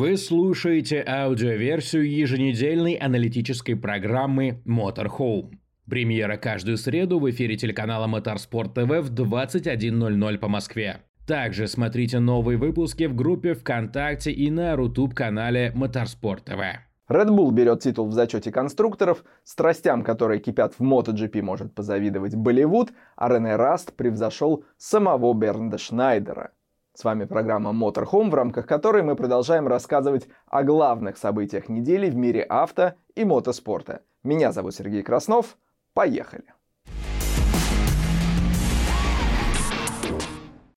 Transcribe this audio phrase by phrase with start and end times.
[0.00, 5.58] Вы слушаете аудиоверсию еженедельной аналитической программы Motorhome.
[5.90, 11.02] Премьера каждую среду в эфире телеканала Motorsport TV в 21.00 по Москве.
[11.26, 16.76] Также смотрите новые выпуски в группе ВКонтакте и на Рутуб-канале Motorsport TV.
[17.10, 22.88] Red Bull берет титул в зачете конструкторов, страстям, которые кипят в MotoGP, может позавидовать Болливуд,
[23.16, 26.52] а Рене Раст превзошел самого Бернда Шнайдера–
[27.00, 32.14] с вами программа Motorhome, в рамках которой мы продолжаем рассказывать о главных событиях недели в
[32.14, 34.02] мире авто и мотоспорта.
[34.22, 35.56] Меня зовут Сергей Краснов.
[35.94, 36.44] Поехали!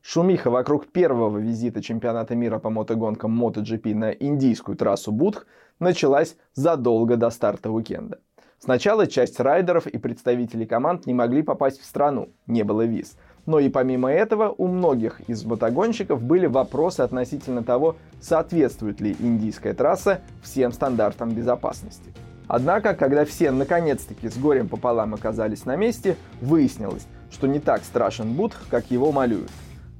[0.01, 5.45] Шумиха вокруг первого визита чемпионата мира по мотогонкам MotoGP на индийскую трассу Будх
[5.79, 8.19] началась задолго до старта уикенда.
[8.59, 13.59] Сначала часть райдеров и представителей команд не могли попасть в страну, не было виз– но
[13.59, 20.21] и помимо этого у многих из мотогонщиков были вопросы относительно того, соответствует ли индийская трасса
[20.41, 22.13] всем стандартам безопасности.
[22.47, 28.33] Однако, когда все наконец-таки с горем пополам оказались на месте, выяснилось, что не так страшен
[28.33, 29.49] Будх, как его малюют.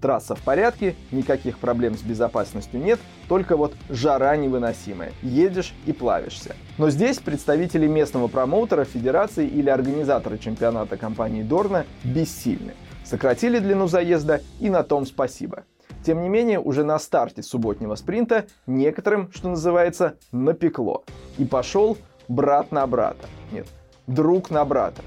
[0.01, 5.13] Трасса в порядке, никаких проблем с безопасностью нет, только вот жара невыносимая.
[5.21, 6.57] Едешь и плавишься.
[6.77, 12.73] Но здесь представители местного промоутера, федерации или организатора чемпионата компании Дорна бессильны.
[13.03, 15.63] Сократили длину заезда и на том спасибо.
[16.05, 21.03] Тем не менее, уже на старте субботнего спринта некоторым, что называется, напекло.
[21.37, 23.27] И пошел брат на брата.
[23.51, 23.67] Нет,
[24.07, 25.01] друг на брата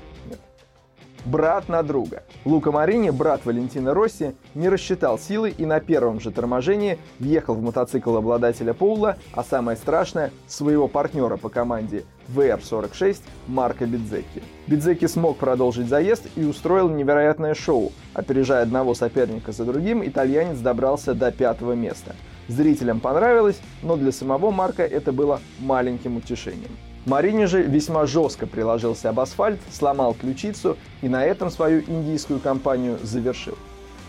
[1.26, 2.22] брат на друга.
[2.44, 7.62] Лука Марини, брат Валентина Росси, не рассчитал силы и на первом же торможении въехал в
[7.62, 13.18] мотоцикл обладателя Поула, а самое страшное– своего партнера по команде VR46
[13.48, 14.42] Марка Бидзеки.
[14.66, 17.92] Бидзеки смог продолжить заезд и устроил невероятное шоу.
[18.14, 22.14] Опережая одного соперника за другим, итальянец добрался до пятого места.
[22.48, 26.70] Зрителям понравилось, но для самого Марка это было маленьким утешением.
[27.06, 32.98] Марини же весьма жестко приложился об асфальт, сломал ключицу и на этом свою индийскую кампанию
[33.00, 33.56] завершил.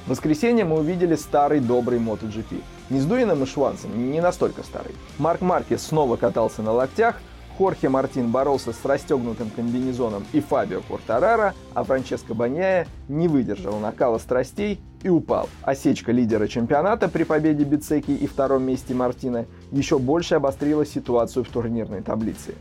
[0.07, 2.63] В воскресенье мы увидели старый добрый MotoGP.
[2.89, 4.95] Не с Дуином и Шванцем, не настолько старый.
[5.19, 7.17] Марк Маркес снова катался на локтях,
[7.57, 14.19] Хорхе Мартин боролся с расстегнутым комбинезоном и Фабио Кортарара, а Франческо Баньяя не выдержал накала
[14.19, 15.49] страстей и упал.
[15.63, 21.49] Осечка лидера чемпионата при победе Бицеки и втором месте Мартина еще больше обострила ситуацию в
[21.49, 22.53] турнирной таблице.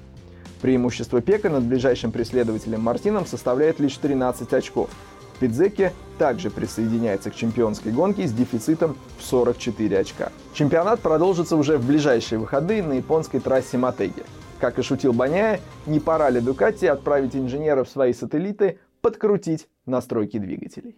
[0.61, 4.91] Преимущество Пека над ближайшим преследователем Мартином составляет лишь 13 очков.
[5.39, 10.33] Пидзеки также присоединяется к чемпионской гонке с дефицитом в 44 очка.
[10.55, 14.25] Чемпионат продолжится уже в ближайшие выходные на японской трассе Матеги.
[14.61, 20.39] Как и шутил Баняя, не пора ли Дукати отправить инженеров в свои сателлиты подкрутить настройки
[20.39, 20.97] двигателей.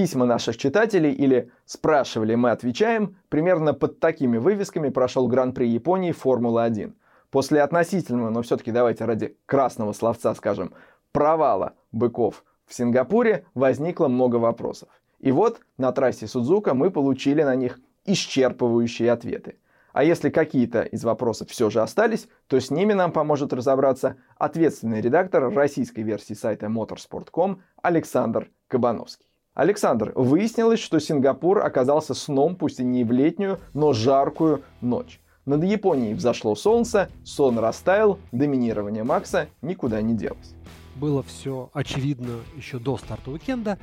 [0.00, 6.94] Письма наших читателей или «Спрашивали, мы отвечаем» примерно под такими вывесками прошел Гран-при Японии Формула-1.
[7.28, 10.72] После относительного, но все-таки давайте ради красного словца скажем,
[11.12, 14.88] провала быков в Сингапуре возникло много вопросов.
[15.18, 19.58] И вот на трассе Судзука мы получили на них исчерпывающие ответы.
[19.92, 25.02] А если какие-то из вопросов все же остались, то с ними нам поможет разобраться ответственный
[25.02, 29.29] редактор российской версии сайта motorsport.com Александр Кабановский.
[29.60, 35.20] Александр, выяснилось, что Сингапур оказался сном, пусть и не в летнюю, но жаркую ночь.
[35.44, 40.54] Над Японией взошло солнце, сон растаял, доминирование Макса никуда не делось.
[40.96, 43.78] Было все очевидно еще до старта уикенда.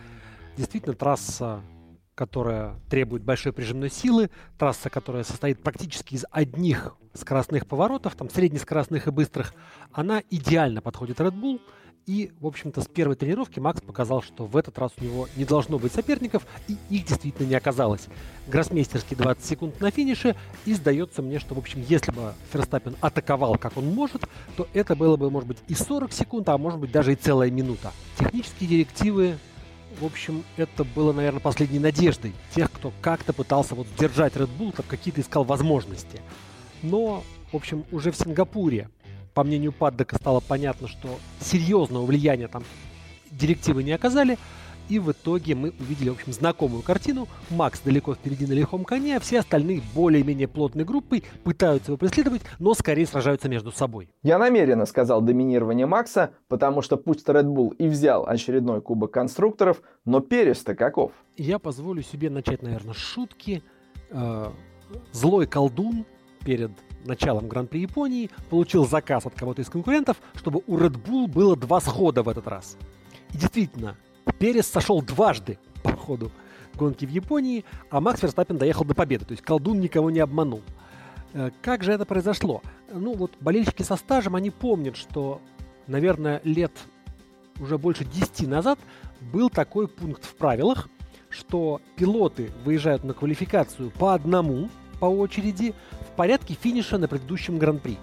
[0.58, 1.62] Действительно, трасса,
[2.16, 9.06] которая требует большой прижимной силы, трасса, которая состоит практически из одних скоростных поворотов, там среднескоростных
[9.06, 9.54] и быстрых,
[9.92, 11.62] она идеально подходит Red Bull–
[12.08, 15.44] и, в общем-то, с первой тренировки Макс показал, что в этот раз у него не
[15.44, 18.08] должно быть соперников, и их действительно не оказалось.
[18.48, 20.36] Гроссмейстерский 20 секунд на финише,
[20.66, 24.24] и сдается мне, что, в общем, если бы Ферстаппин атаковал, как он может,
[24.56, 27.52] то это было бы, может быть, и 40 секунд, а может быть, даже и целая
[27.52, 27.92] минута.
[28.18, 29.38] Технические директивы
[30.00, 34.72] в общем, это было, наверное, последней надеждой тех, кто как-то пытался вот сдержать Red Bull,
[34.72, 36.22] как какие-то искал возможности.
[36.84, 38.90] Но, в общем, уже в Сингапуре
[39.38, 42.64] по мнению Паддека, стало понятно, что серьезного влияния там
[43.30, 44.40] директивы не оказали,
[44.90, 47.28] и в итоге мы увидели, в общем, знакомую картину.
[47.52, 52.42] Макс далеко впереди на лихом коне, а все остальные более-менее плотной группой пытаются его преследовать,
[52.58, 54.10] но скорее сражаются между собой.
[54.24, 59.84] Я намеренно сказал доминирование Макса, потому что пусть Red Bull и взял очередной кубок конструкторов,
[60.04, 61.12] но Перес-то каков?
[61.36, 63.62] Я позволю себе начать, наверное, с шутки.
[64.10, 64.50] Э,
[65.12, 66.06] злой колдун
[66.44, 66.72] перед
[67.08, 71.80] началом Гран-при Японии получил заказ от кого-то из конкурентов, чтобы у Red Bull было два
[71.80, 72.78] схода в этот раз.
[73.34, 73.98] И действительно,
[74.40, 76.32] Перес сошел дважды по ходу
[76.76, 79.26] гонки в Японии, а Макс Верстаппин доехал до победы.
[79.26, 80.62] То есть колдун никого не обманул.
[81.34, 82.62] Э, как же это произошло?
[82.92, 85.42] Ну вот болельщики со стажем, они помнят, что,
[85.88, 86.72] наверное, лет
[87.60, 88.80] уже больше 10 назад
[89.34, 90.90] был такой пункт в правилах,
[91.30, 94.70] что пилоты выезжают на квалификацию по одному,
[95.00, 95.74] по очереди,
[96.18, 97.98] порядке финиша на предыдущем гран-при.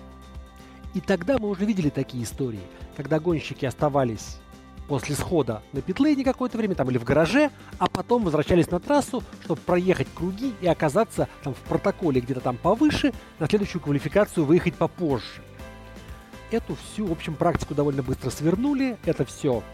[0.94, 2.62] И тогда мы уже видели такие истории,
[2.96, 4.38] когда гонщики оставались
[4.86, 9.22] после схода на питлейне какое-то время там или в гараже, а потом возвращались на трассу,
[9.42, 14.74] чтобы проехать круги и оказаться там в протоколе где-то там повыше, на следующую квалификацию выехать
[14.74, 15.42] попозже.
[16.50, 19.64] Эту всю, в общем, практику довольно быстро свернули, это все,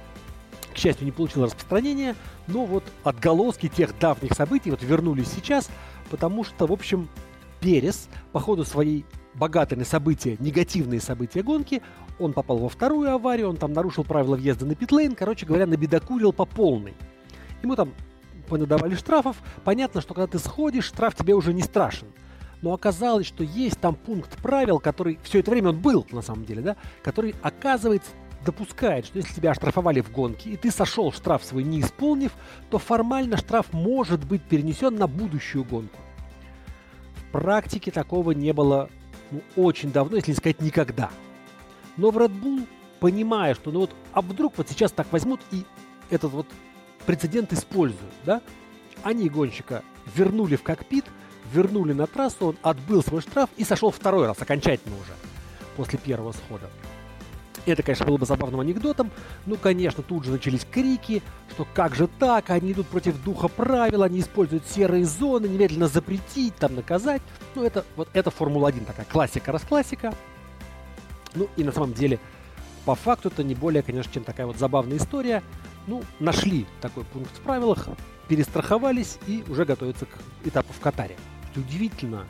[0.73, 2.17] к счастью, не получило распространения,
[2.47, 5.69] но вот отголоски тех давних событий вот вернулись сейчас,
[6.09, 7.09] потому что, в общем,
[7.61, 9.05] Перес по ходу своей
[9.35, 11.83] богатой на события, негативные события гонки,
[12.19, 16.33] он попал во вторую аварию, он там нарушил правила въезда на питлейн, короче говоря, набедокурил
[16.33, 16.95] по полной.
[17.63, 17.93] Ему там
[18.49, 19.37] понадавали штрафов.
[19.65, 22.09] Понятно, что когда ты сходишь, штраф тебе уже не страшен.
[22.63, 26.45] Но оказалось, что есть там пункт правил, который все это время он был, на самом
[26.45, 28.11] деле, да, который, оказывается,
[28.45, 32.33] допускает, что если тебя оштрафовали в гонке, и ты сошел штраф свой не исполнив,
[32.71, 35.99] то формально штраф может быть перенесен на будущую гонку.
[37.33, 38.91] Практике такого не было
[39.31, 41.11] ну, очень давно, если не сказать никогда.
[41.97, 42.67] Но в Red Bull,
[42.99, 45.65] понимая, что ну вот, а вдруг вот сейчас так возьмут и
[46.11, 46.47] этот вот
[47.07, 48.43] прецедент используют, да,
[49.03, 49.83] они гонщика
[50.15, 51.05] вернули в кокпит,
[51.53, 55.13] вернули на трассу, он отбыл свой штраф и сошел второй раз, окончательно уже,
[55.77, 56.69] после первого схода.
[57.73, 59.11] Это, конечно, было бы забавным анекдотом.
[59.47, 61.23] Ну, конечно, тут же начались крики,
[61.53, 66.55] что как же так, они идут против духа правил, они используют серые зоны, немедленно запретить,
[66.57, 67.23] там наказать.
[67.55, 70.15] Ну, это вот это Формула-1 такая классика-расклассика.
[71.35, 72.19] Ну, и на самом деле,
[72.85, 75.43] по факту это не более, конечно, чем такая вот забавная история.
[75.87, 77.89] Ну, нашли такой пункт в правилах,
[78.29, 81.17] перестраховались и уже готовятся к этапу в Катаре.
[81.57, 82.27] Удивительно,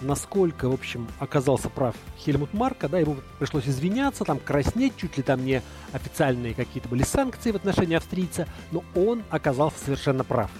[0.00, 5.22] насколько, в общем, оказался прав Хельмут Марка, да, ему пришлось извиняться, там краснеть, чуть ли
[5.22, 5.62] там не
[5.92, 10.50] официальные какие-то были санкции в отношении австрийца, но он оказался совершенно прав.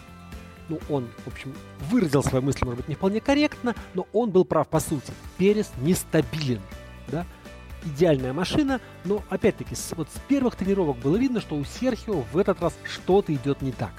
[0.68, 1.52] Ну, он, в общем,
[1.90, 5.12] выразил свои мысли, может быть, не вполне корректно, но он был прав по сути.
[5.36, 6.60] Перес нестабилен,
[7.08, 7.26] да,
[7.84, 12.38] идеальная машина, но, опять-таки, с, вот с первых тренировок было видно, что у Серхио в
[12.38, 13.92] этот раз что-то идет не так.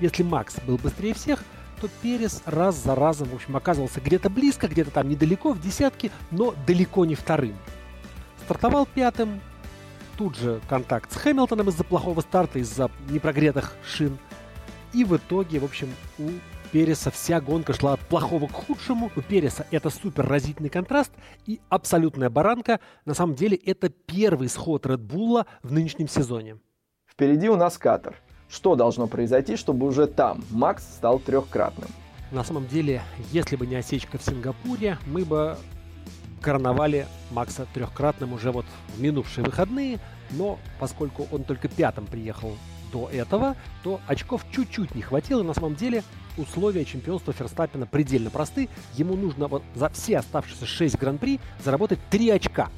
[0.00, 1.44] Если Макс был быстрее всех,
[1.82, 6.12] то Перес раз за разом, в общем, оказывался где-то близко, где-то там недалеко, в десятке,
[6.30, 7.56] но далеко не вторым.
[8.44, 9.40] Стартовал пятым,
[10.16, 14.16] тут же контакт с Хэмилтоном из-за плохого старта, из-за непрогретых шин.
[14.92, 15.88] И в итоге, в общем,
[16.20, 16.30] у
[16.70, 19.10] Переса вся гонка шла от плохого к худшему.
[19.16, 21.10] У Переса это супер разительный контраст
[21.46, 22.78] и абсолютная баранка.
[23.04, 26.58] На самом деле это первый сход Bull в нынешнем сезоне.
[27.10, 28.22] Впереди у нас Катар.
[28.52, 31.88] Что должно произойти, чтобы уже там Макс стал трехкратным?
[32.30, 33.02] На самом деле,
[33.32, 35.56] если бы не осечка в Сингапуре, мы бы
[36.42, 40.00] короновали Макса трехкратным уже вот в минувшие выходные,
[40.30, 42.52] но поскольку он только пятым приехал
[42.92, 45.42] до этого, то очков чуть-чуть не хватило.
[45.42, 46.04] На самом деле
[46.36, 48.68] условия чемпионства Ферстаппина предельно просты.
[48.94, 52.68] Ему нужно вот за все оставшиеся 6 гран-при заработать 3 очка.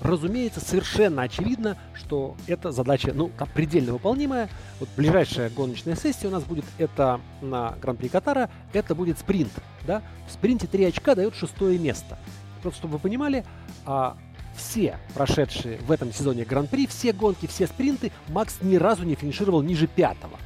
[0.00, 4.48] Разумеется, совершенно очевидно, что эта задача, ну, там, предельно выполнимая.
[4.78, 9.52] Вот ближайшая гоночная сессия у нас будет это на Гран-при Катара, это будет спринт,
[9.86, 10.02] да.
[10.28, 12.18] В спринте 3 очка дает шестое место.
[12.62, 13.44] Просто чтобы вы понимали,
[13.86, 14.16] а,
[14.56, 19.62] все прошедшие в этом сезоне Гран-при, все гонки, все спринты, Макс ни разу не финишировал
[19.62, 20.38] ниже пятого.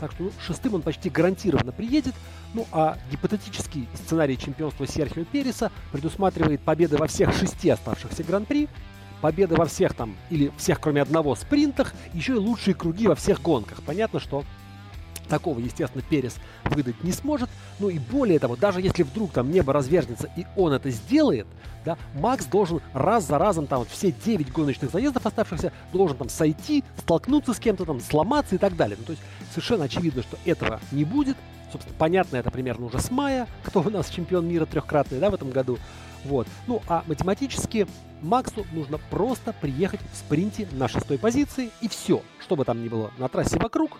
[0.00, 2.14] Так что ну, шестым он почти гарантированно приедет.
[2.54, 8.68] Ну а гипотетический сценарий чемпионства Серхио Переса предусматривает победы во всех шести оставшихся Гран-при,
[9.20, 13.42] победы во всех там, или всех кроме одного спринтах, еще и лучшие круги во всех
[13.42, 13.82] гонках.
[13.82, 14.44] Понятно, что
[15.30, 17.48] такого, естественно, Перес выдать не сможет.
[17.78, 21.46] Ну и более того, даже если вдруг там небо развернется и он это сделает,
[21.84, 26.28] да, Макс должен раз за разом там вот все 9 гоночных заездов оставшихся должен там
[26.28, 28.98] сойти, столкнуться с кем-то там, сломаться и так далее.
[28.98, 31.38] Ну, то есть совершенно очевидно, что этого не будет.
[31.72, 35.34] Собственно, понятно это примерно уже с мая, кто у нас чемпион мира трехкратный, да, в
[35.34, 35.78] этом году.
[36.24, 36.46] Вот.
[36.66, 37.86] Ну, а математически
[38.20, 42.88] Максу нужно просто приехать в спринте на шестой позиции, и все, что бы там ни
[42.88, 43.98] было на трассе вокруг,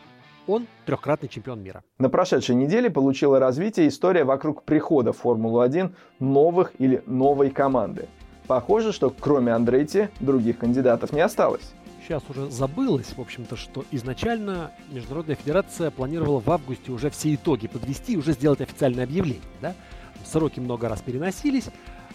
[0.51, 1.83] он трехкратный чемпион мира.
[1.99, 8.09] На прошедшей неделе получила развитие история вокруг прихода в Формулу-1 новых или новой команды.
[8.47, 11.73] Похоже, что кроме Андретти других кандидатов не осталось.
[12.03, 17.69] Сейчас уже забылось, в общем-то, что изначально Международная Федерация планировала в августе уже все итоги
[17.69, 19.45] подвести и уже сделать официальное объявление.
[19.63, 19.75] Да?
[20.25, 21.69] Сроки много раз переносились.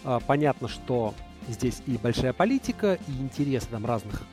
[0.04, 1.14] А, понятно, что
[1.48, 4.24] здесь и большая политика, и интересы там разных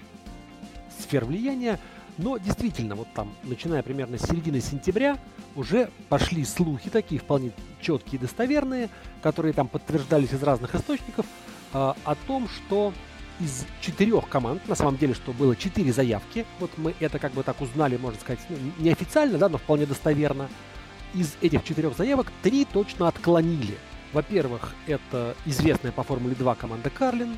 [0.99, 1.79] сфер влияния.
[2.19, 5.19] Но действительно, вот там, начиная примерно с середины сентября,
[5.57, 8.91] уже пошли слухи такие вполне четкие и достоверные,
[9.23, 11.27] которые там подтверждались из разных источников,
[11.73, 12.93] э, о том, что
[13.41, 17.43] из четырех команд, на самом деле, что было четыре заявки, вот мы это как бы
[17.43, 20.49] так узнали, можно сказать, ну, неофициально, да, но вполне достоверно,
[21.15, 23.79] из этих четырех заявок три точно отклонили.
[24.13, 27.37] Во-первых, это известная по Формуле 2 команда Карлин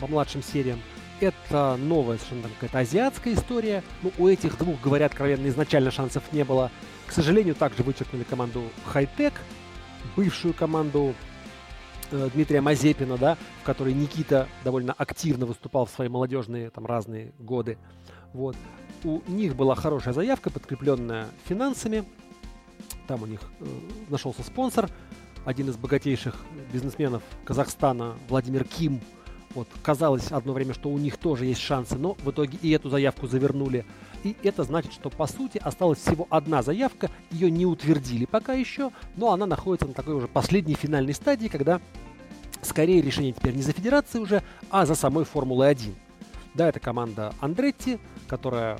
[0.00, 0.80] по младшим сериям.
[1.20, 3.82] Это новая совершенно какая-то азиатская история.
[4.02, 6.70] Ну, у этих двух, говорят, откровенно, изначально шансов не было.
[7.06, 9.32] К сожалению, также вычеркнули команду Хайтек,
[10.14, 11.14] бывшую команду
[12.10, 17.32] э, Дмитрия Мазепина, да, в которой Никита довольно активно выступал в свои молодежные там разные
[17.38, 17.78] годы.
[18.34, 18.56] Вот.
[19.02, 22.04] У них была хорошая заявка, подкрепленная финансами.
[23.06, 23.64] Там у них э,
[24.10, 24.90] нашелся спонсор,
[25.46, 26.34] один из богатейших
[26.72, 29.00] бизнесменов Казахстана, Владимир Ким.
[29.56, 32.90] Вот, казалось одно время, что у них тоже есть шансы, но в итоге и эту
[32.90, 33.86] заявку завернули.
[34.22, 38.90] И это значит, что по сути осталась всего одна заявка, ее не утвердили пока еще,
[39.16, 41.80] но она находится на такой уже последней финальной стадии, когда
[42.60, 45.94] скорее решение теперь не за федерацией уже, а за самой Формулой 1.
[46.52, 47.98] Да, это команда Андретти,
[48.28, 48.78] которая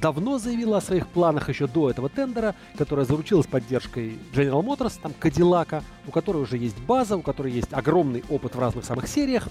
[0.00, 5.12] давно заявила о своих планах еще до этого тендера, которая заручилась поддержкой General Motors, там
[5.18, 9.48] Кадиллака, у которой уже есть база, у которой есть огромный опыт в разных самых сериях,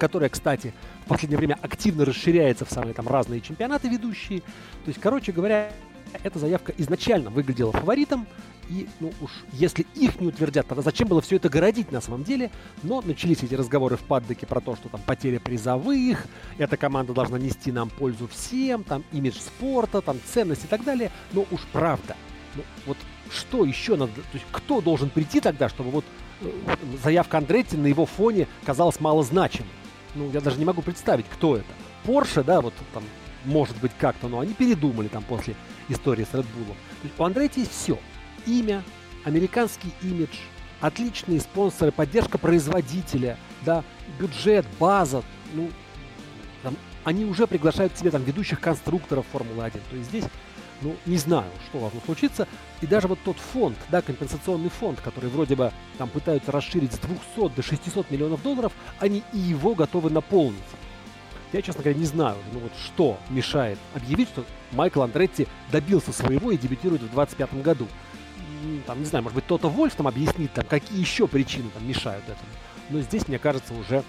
[0.00, 0.72] которая, кстати,
[1.04, 4.40] в последнее время активно расширяется в самые там разные чемпионаты ведущие.
[4.40, 5.70] То есть, короче говоря,
[6.24, 8.26] эта заявка изначально выглядела фаворитом,
[8.68, 12.24] и, ну уж, если их не утвердят, тогда зачем было все это городить на самом
[12.24, 12.50] деле?
[12.82, 16.24] Но начались эти разговоры в паддеке про то, что там потеря призовых,
[16.56, 21.10] эта команда должна нести нам пользу всем, там имидж спорта, там ценность и так далее.
[21.32, 22.16] Но уж правда,
[22.54, 22.96] ну, вот
[23.30, 26.04] что еще надо, то есть кто должен прийти тогда, чтобы вот
[26.40, 26.50] э,
[27.02, 29.70] заявка Андретти на его фоне казалась малозначимой?
[30.14, 31.72] Ну, я даже не могу представить, кто это.
[32.04, 33.04] Порше, да, вот там,
[33.44, 35.54] может быть, как-то, но они передумали там после
[35.88, 36.66] истории с Red Bull.
[36.66, 37.98] То есть у Андретти есть все
[38.46, 38.82] имя,
[39.24, 40.36] американский имидж,
[40.80, 43.84] отличные спонсоры, поддержка производителя, да,
[44.18, 45.70] бюджет, база, ну,
[46.62, 49.80] там, они уже приглашают к себе там ведущих конструкторов Формулы-1.
[49.90, 50.24] То есть здесь,
[50.82, 52.48] ну, не знаю, что должно случиться.
[52.80, 56.98] И даже вот тот фонд, да, компенсационный фонд, который вроде бы там пытаются расширить с
[56.98, 60.60] 200 до 600 миллионов долларов, они и его готовы наполнить.
[61.52, 66.52] Я, честно говоря, не знаю, ну вот что мешает объявить, что Майкл Андретти добился своего
[66.52, 67.88] и дебютирует в 2025 году
[68.86, 72.24] там, не знаю, может быть, кто-то Вольф там объяснит, там, какие еще причины там мешают
[72.24, 72.50] этому.
[72.90, 74.02] Но здесь, мне кажется, уже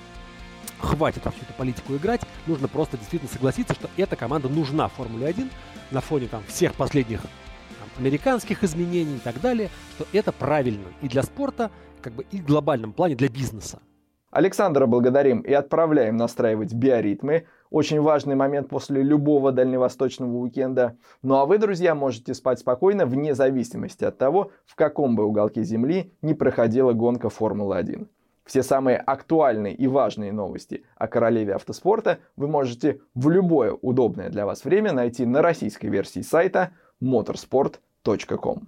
[0.82, 2.22] хватит всю эту политику играть.
[2.48, 5.50] Нужно просто действительно согласиться, что эта команда нужна в Формуле 1
[5.92, 11.08] на фоне там всех последних там, американских изменений и так далее, что это правильно и
[11.08, 11.72] для спорта,
[12.02, 13.80] как бы и в глобальном плане для бизнеса.
[14.32, 17.48] Александра благодарим и отправляем настраивать биоритмы.
[17.70, 20.98] Очень важный момент после любого дальневосточного уикенда.
[21.22, 25.64] Ну а вы, друзья, можете спать спокойно вне зависимости от того, в каком бы уголке
[25.64, 28.08] Земли не проходила гонка Формулы-1.
[28.52, 34.46] Все самые актуальные и важные новости о королеве автоспорта вы можете в любое удобное для
[34.46, 38.68] вас время найти на российской версии сайта motorsport.com.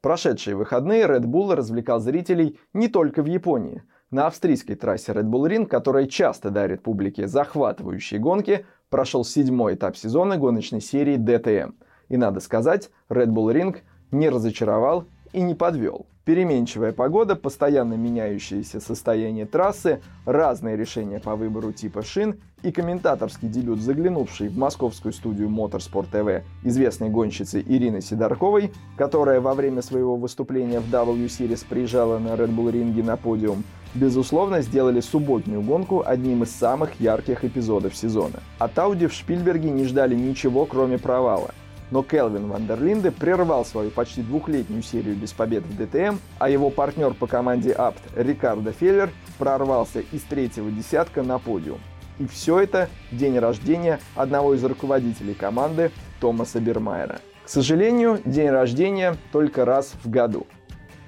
[0.00, 3.82] прошедшие выходные Red Bull развлекал зрителей не только в Японии.
[4.10, 9.98] На австрийской трассе Red Bull Ring, которая часто дарит публике захватывающие гонки, прошел седьмой этап
[9.98, 11.74] сезона гоночной серии DTM.
[12.08, 13.76] И надо сказать, Red Bull Ring
[14.12, 16.06] не разочаровал и не подвел.
[16.24, 23.80] Переменчивая погода, постоянно меняющееся состояние трассы, разные решения по выбору типа шин и комментаторский дебют,
[23.80, 30.78] заглянувший в московскую студию Motorsport TV известной гонщицы Ирины Сидорковой, которая во время своего выступления
[30.78, 36.44] в W Series приезжала на Red Bull ринге на подиум, безусловно, сделали субботнюю гонку одним
[36.44, 38.38] из самых ярких эпизодов сезона.
[38.60, 41.52] От Ауди в Шпильберге не ждали ничего, кроме провала–
[41.92, 47.12] но Келвин Вандерлинде прервал свою почти двухлетнюю серию без побед в ДТМ, а его партнер
[47.12, 51.80] по команде Апт Рикардо Феллер прорвался из третьего десятка на подиум.
[52.18, 57.20] И все это в день рождения одного из руководителей команды Томаса Бермайера.
[57.44, 60.46] К сожалению, день рождения только раз в году.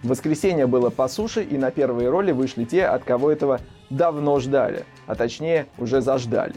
[0.02, 4.38] В воскресенье было по суше, и на первые роли вышли те, от кого этого давно
[4.38, 6.56] ждали, а точнее уже заждались.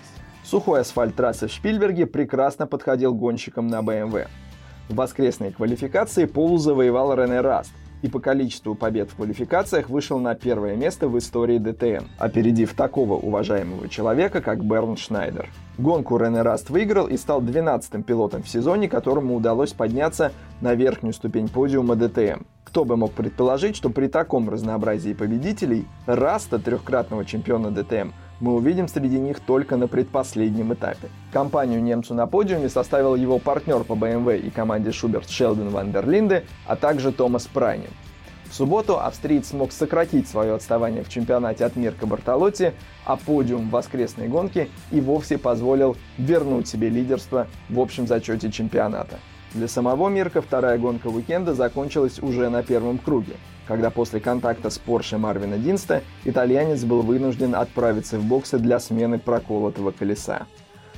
[0.50, 4.28] Сухой асфальт трассы в Шпильберге прекрасно подходил гонщикам на BMW.
[4.88, 10.36] В воскресной квалификации Полу завоевал Рене Раст и по количеству побед в квалификациях вышел на
[10.36, 15.50] первое место в истории ДТМ, опередив такого уважаемого человека, как Бернд Шнайдер.
[15.78, 21.14] Гонку Рене Раст выиграл и стал 12-м пилотом в сезоне, которому удалось подняться на верхнюю
[21.14, 22.44] ступень подиума ДТМ.
[22.64, 28.88] Кто бы мог предположить, что при таком разнообразии победителей Раста, трехкратного чемпиона ДТМ, мы увидим
[28.88, 31.10] среди них только на предпоследнем этапе.
[31.32, 36.07] Компанию немцу на подиуме составил его партнер по BMW и команде Schubert Шелдон ван дер
[36.07, 37.90] Линде, а также Томас Прайнинг.
[38.50, 42.74] В субботу австриец смог сократить свое отставание в чемпионате от Мирка Бартолотти,
[43.06, 49.20] а подиум в воскресной гонке и вовсе позволил вернуть себе лидерство в общем зачете чемпионата.
[49.54, 53.34] Для самого Мирка вторая гонка уикенда закончилась уже на первом круге,
[53.68, 59.20] когда после контакта с Порше Марвина Динста итальянец был вынужден отправиться в боксы для смены
[59.20, 60.48] проколотого колеса.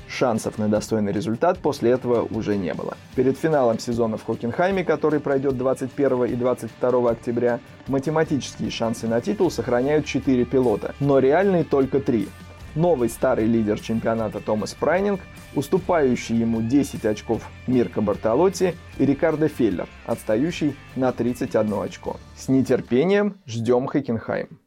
[0.09, 2.97] Шансов на достойный результат после этого уже не было.
[3.15, 9.51] Перед финалом сезона в Хокенхайме, который пройдет 21 и 22 октября, математические шансы на титул
[9.51, 12.27] сохраняют 4 пилота, но реальные только 3.
[12.75, 15.21] Новый старый лидер чемпионата Томас Прайнинг,
[15.55, 22.17] уступающий ему 10 очков Мирко Бартолотти и Рикардо Феллер, отстающий на 31 очко.
[22.35, 24.59] С нетерпением ждем Хокенхайм.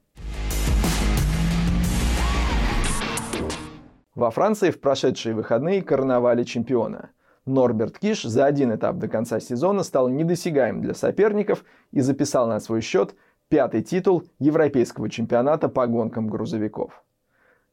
[4.17, 7.11] Во Франции в прошедшие выходные карнавали чемпиона.
[7.47, 12.59] Норберт Киш за один этап до конца сезона стал недосягаем для соперников и записал на
[12.59, 13.15] свой счет
[13.49, 17.05] пятый титул европейского чемпионата по гонкам грузовиков.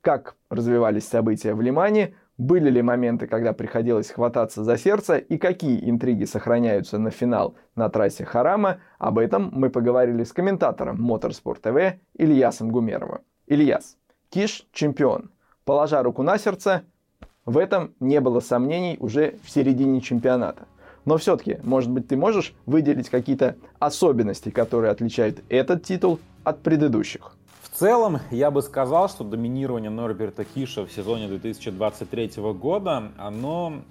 [0.02, 5.90] Как развивались события в Лимане, были ли моменты, когда приходилось хвататься за сердце и какие
[5.90, 12.00] интриги сохраняются на финал на трассе Харама, об этом мы поговорили с комментатором Моторспорт ТВ
[12.14, 13.22] Ильясом Гумеровым.
[13.48, 13.98] Ильяс,
[14.30, 15.32] Киш чемпион–
[15.70, 16.82] Положа руку на сердце,
[17.46, 20.68] в этом не было сомнений уже в середине чемпионата.
[21.06, 27.38] Но все-таки, может быть, ты можешь выделить какие-то особенности, которые отличают этот титул от предыдущих?
[27.80, 33.84] Целом, я бы сказал, что доминирование Норберта Киша в сезоне 2023 года, оно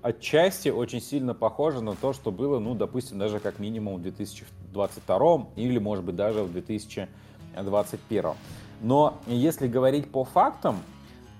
[0.00, 5.48] отчасти очень сильно похоже на то, что было, ну, допустим, даже как минимум в 2022
[5.56, 8.30] или, может быть, даже в 2021.
[8.80, 10.78] Но если говорить по фактам,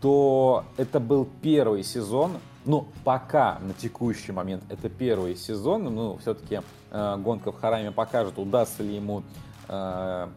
[0.03, 2.33] то это был первый сезон,
[2.67, 8.39] ну, пока на текущий момент это первый сезон, ну, все-таки э, гонка в Хараме покажет,
[8.39, 9.23] удастся ли ему,
[9.69, 10.29] э,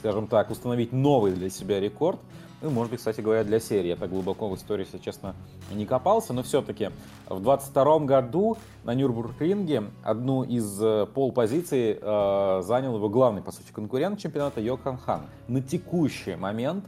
[0.00, 2.18] скажем так, установить новый для себя рекорд.
[2.62, 3.88] Ну, может быть, кстати говоря, для серии.
[3.88, 5.34] Я так глубоко в истории, если честно,
[5.72, 6.32] не копался.
[6.32, 6.90] Но все-таки
[7.28, 13.72] в 22 году на Нюрбургринге одну из э, пол-позиций э, занял его главный, по сути,
[13.72, 15.22] конкурент чемпионата Йохан Хан.
[15.48, 16.84] На текущий момент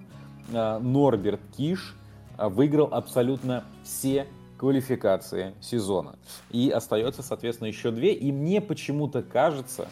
[0.51, 1.95] Э, Норберт Киш
[2.39, 4.27] э, выиграл абсолютно все
[4.59, 6.17] квалификации сезона.
[6.51, 8.13] И остается, соответственно, еще две.
[8.15, 9.89] И мне почему-то кажется,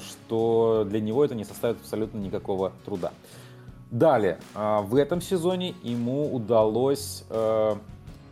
[0.00, 3.12] что для него это не составит абсолютно никакого труда.
[3.90, 7.24] Далее, в этом сезоне ему удалось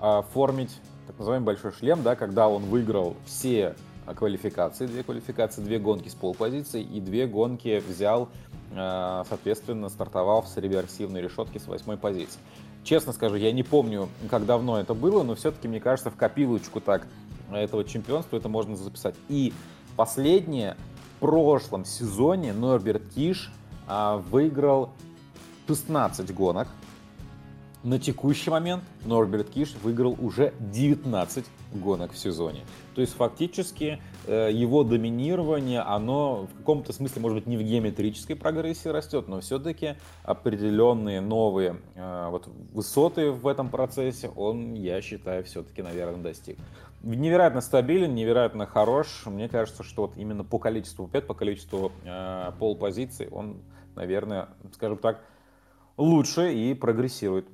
[0.00, 3.74] оформить так называемый большой шлем, да, когда он выиграл все
[4.16, 8.28] квалификации, две квалификации, две гонки с полпозиции и две гонки взял
[8.76, 12.40] Э, соответственно, стартовал с реверсивной решетки с восьмой позиции.
[12.82, 16.80] Честно скажу, я не помню, как давно это было, но все-таки, мне кажется, в копилочку
[16.80, 17.06] так
[17.52, 19.14] этого чемпионства это можно записать.
[19.28, 19.52] И
[19.96, 20.76] последнее,
[21.20, 23.50] прошлом сезоне Норберт Киш
[23.86, 24.90] а, выиграл
[25.66, 26.68] 16 гонок.
[27.82, 32.64] На текущий момент Норберт Киш выиграл уже 19 гонок в сезоне.
[32.94, 38.88] То есть фактически его доминирование, оно в каком-то смысле, может быть, не в геометрической прогрессии
[38.88, 45.82] растет, но все-таки определенные новые э, вот, высоты в этом процессе он, я считаю, все-таки,
[45.82, 46.58] наверное, достиг.
[47.02, 49.24] Невероятно стабилен, невероятно хорош.
[49.26, 53.62] Мне кажется, что вот именно по количеству побед, по количеству э, пол-позиций он,
[53.94, 55.20] наверное, скажем так,
[55.96, 57.46] лучше и прогрессирует.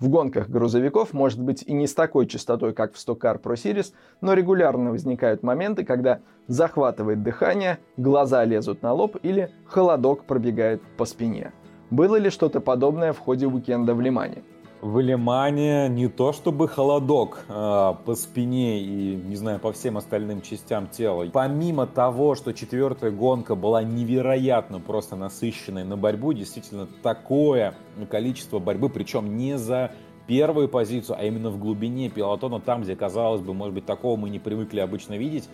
[0.00, 3.52] В гонках грузовиков может быть и не с такой частотой, как в Stock Car Pro
[3.52, 10.80] Series, но регулярно возникают моменты, когда захватывает дыхание, глаза лезут на лоб или холодок пробегает
[10.96, 11.52] по спине.
[11.90, 14.42] Было ли что-то подобное в ходе уикенда в Лимане?
[14.80, 20.40] В Лимане не то чтобы холодок э, по спине и, не знаю, по всем остальным
[20.40, 21.26] частям тела.
[21.30, 27.74] Помимо того, что четвертая гонка была невероятно просто насыщенной на борьбу, действительно такое
[28.10, 29.92] количество борьбы, причем не за
[30.26, 34.30] первую позицию, а именно в глубине пилотона, там, где, казалось бы, может быть, такого мы
[34.30, 35.46] не привыкли обычно видеть,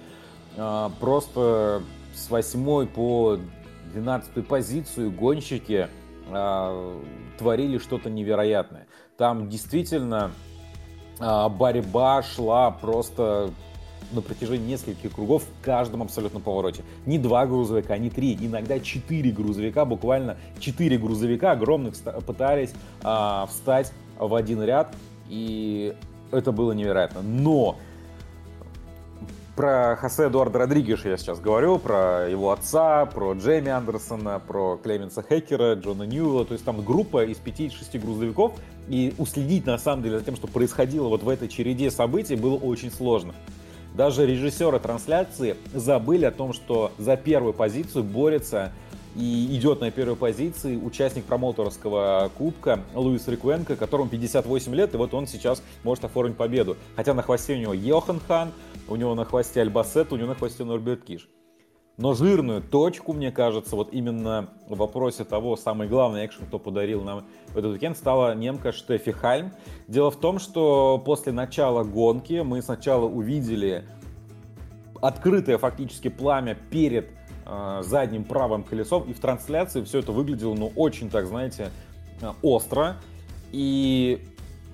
[0.56, 1.82] э, просто
[2.14, 3.38] с восьмой по
[3.92, 5.88] двенадцатую позицию гонщики
[6.30, 7.00] э,
[7.38, 8.86] творили что-то невероятное.
[9.16, 10.32] Там действительно
[11.18, 13.50] а, борьба шла просто
[14.12, 16.84] на протяжении нескольких кругов в каждом абсолютно повороте.
[17.06, 21.94] Не два грузовика, не три, иногда четыре грузовика, буквально четыре грузовика огромных
[22.26, 24.94] пытались а, встать в один ряд,
[25.28, 25.94] и
[26.30, 27.22] это было невероятно.
[27.22, 27.76] Но
[29.56, 35.24] Про Хосе Эдуарда Родригеша я сейчас говорю, про его отца, про Джейми Андерсона, про Клеменса
[35.26, 36.44] Хекера, Джона Ньюэлла.
[36.44, 38.52] То есть там группа из 5-6 грузовиков.
[38.88, 42.56] И уследить на самом деле за тем, что происходило вот в этой череде событий, было
[42.56, 43.34] очень сложно.
[43.94, 48.72] Даже режиссеры трансляции забыли о том, что за первую позицию борется
[49.16, 55.14] и идет на первой позиции участник промоутерского кубка Луис Рикуенко, которому 58 лет, и вот
[55.14, 56.76] он сейчас может оформить победу.
[56.96, 58.52] Хотя на хвосте у него Йохан Хан,
[58.88, 61.28] у него на хвосте Альбасет, у него на хвосте Норберт Киш.
[61.96, 67.02] Но жирную точку, мне кажется, вот именно в вопросе того, самый главный экшен, кто подарил
[67.02, 69.52] нам этот уикенд, стала немка Штефи Хальм.
[69.88, 73.84] Дело в том, что после начала гонки мы сначала увидели
[75.00, 77.15] открытое фактически пламя перед
[77.46, 81.70] э, задним правым колесом, и в трансляции все это выглядело, ну, очень, так знаете,
[82.20, 82.96] э, остро.
[83.52, 84.22] И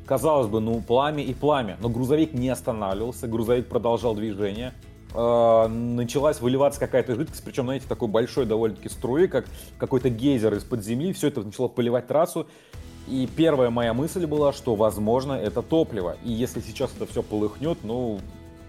[0.07, 1.77] казалось бы, ну, пламя и пламя.
[1.81, 4.73] Но грузовик не останавливался, грузовик продолжал движение.
[5.15, 9.45] Э, началась выливаться какая-то жидкость, причем, знаете, такой большой довольно-таки струи, как
[9.79, 11.13] какой-то гейзер из-под земли.
[11.13, 12.47] Все это начало поливать трассу.
[13.09, 16.17] И первая моя мысль была, что, возможно, это топливо.
[16.25, 18.21] И если сейчас это все полыхнет, ну,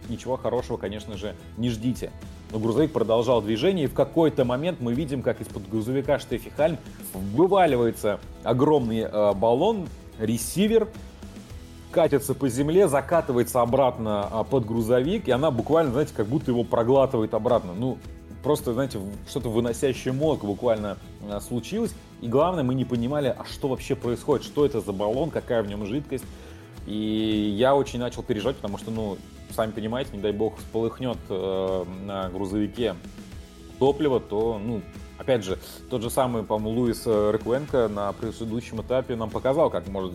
[0.09, 2.11] ничего хорошего, конечно же, не ждите.
[2.53, 6.77] Но грузовик продолжал движение, и в какой-то момент мы видим, как из-под грузовика Штефи Хальм
[7.13, 9.87] вываливается огромный э, баллон,
[10.19, 10.87] ресивер,
[11.91, 16.63] катится по земле, закатывается обратно э, под грузовик, и она буквально, знаете, как будто его
[16.63, 17.73] проглатывает обратно.
[17.73, 17.97] Ну,
[18.43, 21.95] просто, знаете, что-то выносящее мозг буквально э, случилось.
[22.21, 25.67] И главное, мы не понимали, а что вообще происходит, что это за баллон, какая в
[25.67, 26.25] нем жидкость.
[26.85, 29.17] И я очень начал переживать, потому что, ну,
[29.53, 32.95] сами понимаете, не дай бог, сполыхнет э, на грузовике
[33.79, 34.81] топливо, то, ну,
[35.17, 35.57] опять же,
[35.89, 40.13] тот же самый, по-моему, Луис Реквенко на предыдущем этапе нам показал, как может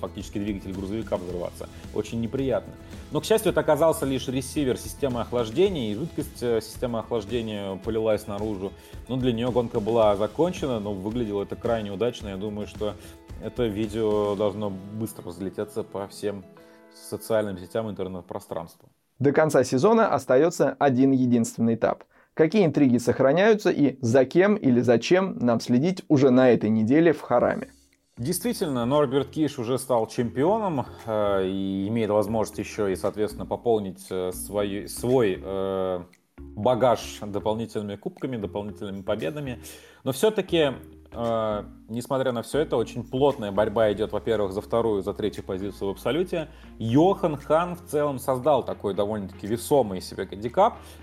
[0.00, 1.68] фактически двигатель грузовика взрываться.
[1.94, 2.72] Очень неприятно.
[3.10, 8.26] Но, к счастью, это оказался лишь ресивер системы охлаждения, и жидкость э, системы охлаждения полилась
[8.26, 8.72] наружу.
[9.08, 12.28] Ну, для нее гонка была закончена, но выглядело это крайне удачно.
[12.28, 12.94] Я думаю, что
[13.42, 16.44] это видео должно быстро разлететься по всем
[16.94, 18.88] социальным сетям интернет-пространству.
[19.18, 22.04] До конца сезона остается один единственный этап.
[22.34, 27.20] Какие интриги сохраняются и за кем или зачем нам следить уже на этой неделе в
[27.20, 27.68] Хараме?
[28.16, 34.32] Действительно, Норберт Киш уже стал чемпионом э, и имеет возможность еще и, соответственно, пополнить э,
[34.32, 36.00] свой, свой э,
[36.36, 39.60] багаж дополнительными кубками, дополнительными победами.
[40.04, 40.72] Но все-таки
[41.12, 45.88] э, несмотря на все это, очень плотная борьба идет, во-первых, за вторую, за третью позицию
[45.88, 46.48] в абсолюте.
[46.78, 50.28] Йохан Хан в целом создал такой довольно-таки весомый себе.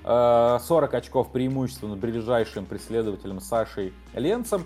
[0.03, 4.65] Э, 40 очков преимущества над ближайшим преследователем Сашей Ленцем.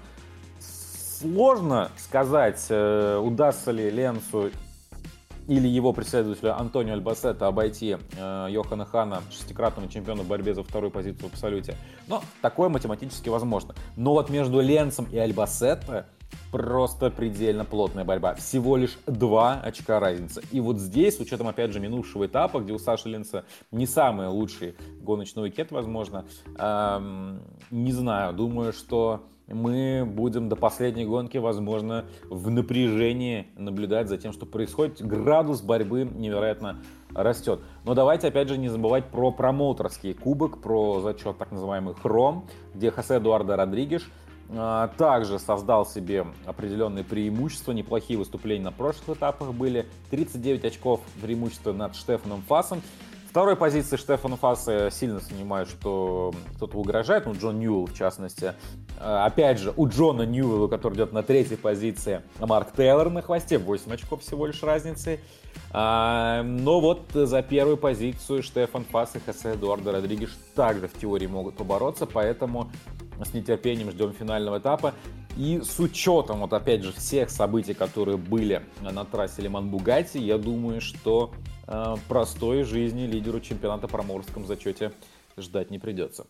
[0.59, 4.51] Сложно сказать, э, удастся ли Ленцу
[5.49, 10.91] или его преследователя Антонио Альбасета обойти э, Йохана Хана, шестикратного чемпиона в борьбе за вторую
[10.91, 11.75] позицию в абсолюте.
[12.07, 13.73] Но такое математически возможно.
[13.97, 16.05] Но вот между Ленцем и Альбасетто
[16.51, 18.35] просто предельно плотная борьба.
[18.35, 20.43] Всего лишь два очка разницы.
[20.51, 24.27] И вот здесь, с учетом, опять же, минувшего этапа, где у Саши Ленца не самый
[24.27, 26.25] лучший гоночный уикет, возможно,
[26.59, 34.17] эм, не знаю, думаю, что мы будем до последней гонки, возможно, в напряжении наблюдать за
[34.17, 35.01] тем, что происходит.
[35.01, 36.81] Градус борьбы невероятно
[37.13, 37.59] растет.
[37.85, 42.91] Но давайте, опять же, не забывать про промоутерский кубок, про зачет так называемый Хром, где
[42.91, 44.09] Хосе Эдуардо Родригеш
[44.51, 49.85] а, также создал себе определенные преимущества, неплохие выступления на прошлых этапах были.
[50.09, 52.81] 39 очков преимущества над Штефаном Фасом.
[53.29, 58.55] Второй позиции Штефана Фасса сильно сомневаюсь, что кто-то угрожает, ну, Джон Ньюэлл в частности.
[58.97, 63.59] А, опять же, у Джона Ньюэлла, который идет на третьей позиции, Марк Тейлор на хвосте,
[63.59, 65.19] 8 очков всего лишь разницы.
[65.71, 71.27] А, но вот за первую позицию Штефан Фасс и Хосе Эдуардо Родригеш также в теории
[71.27, 72.71] могут побороться, поэтому
[73.23, 74.95] с нетерпением ждем финального этапа.
[75.39, 80.37] И с учетом, вот опять же, всех событий, которые были на трассе Лиман Бугати, я
[80.37, 81.31] думаю, что
[81.65, 84.91] э, простой жизни лидеру чемпионата по проморском зачете
[85.37, 86.27] ждать не придется.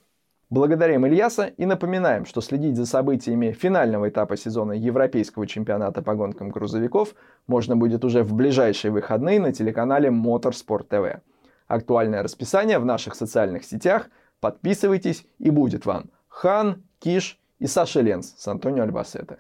[0.52, 6.52] Благодарим Ильяса и напоминаем, что следить за событиями финального этапа сезона Европейского чемпионата по гонкам
[6.52, 7.15] грузовиков
[7.48, 11.22] можно будет уже в ближайшие выходные на телеканале Motorsport TV.
[11.67, 14.12] Актуальное расписание в наших социальных сетях.
[14.39, 19.38] Подписывайтесь и будет вам Хан, Киш и Саша Ленс с Антонио Альбасете.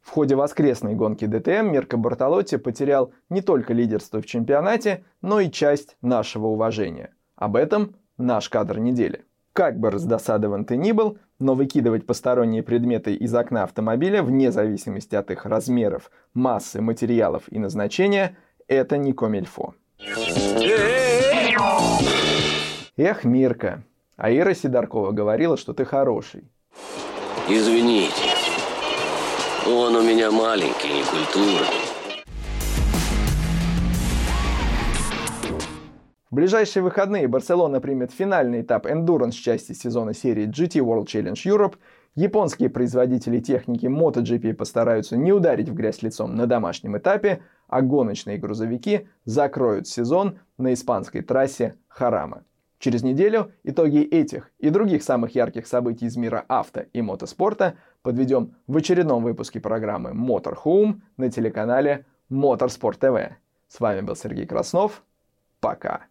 [0.00, 5.50] В ходе воскресной гонки ДТМ Мирко Бартолотти потерял не только лидерство в чемпионате, но и
[5.50, 7.14] часть нашего уважения.
[7.34, 9.24] Об этом наш кадр недели.
[9.54, 15.14] Как бы раздосадован ты ни был, но выкидывать посторонние предметы из окна автомобиля вне зависимости
[15.14, 18.36] от их размеров, массы, материалов и назначения–
[18.68, 19.74] это не комильфо.
[23.04, 23.82] Эх, Мирка,
[24.16, 26.44] а Ира Сидоркова говорила, что ты хороший.
[27.48, 28.30] Извините,
[29.66, 31.66] он у меня маленький, не культурный.
[36.30, 41.78] В ближайшие выходные Барселона примет финальный этап Endurance части сезона серии GT World Challenge Europe.
[42.14, 48.38] Японские производители техники MotoGP постараются не ударить в грязь лицом на домашнем этапе, а гоночные
[48.38, 52.44] грузовики закроют сезон на испанской трассе Харама.
[52.82, 58.56] Через неделю итоги этих и других самых ярких событий из мира авто и мотоспорта подведем
[58.66, 63.34] в очередном выпуске программы Motor Home на телеканале Motorsport TV.
[63.68, 65.04] С вами был Сергей Краснов.
[65.60, 66.06] Пока.